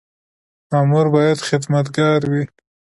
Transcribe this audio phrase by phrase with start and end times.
[0.71, 2.43] مامور باید خدمتګار وي